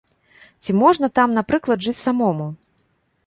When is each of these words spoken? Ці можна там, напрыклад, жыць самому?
Ці 0.63 0.71
можна 0.83 1.09
там, 1.19 1.35
напрыклад, 1.39 1.79
жыць 1.87 1.99
самому? 2.07 2.47